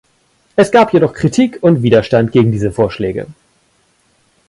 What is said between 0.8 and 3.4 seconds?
jedoch Kritik und Widerstand gegen diese Vorschläge.